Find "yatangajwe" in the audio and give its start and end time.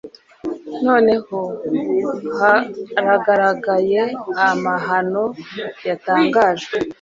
5.87-6.75